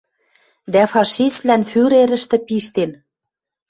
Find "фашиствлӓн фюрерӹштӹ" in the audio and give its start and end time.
0.93-2.37